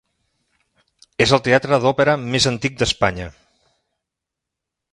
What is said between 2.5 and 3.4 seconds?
antic d'Espanya.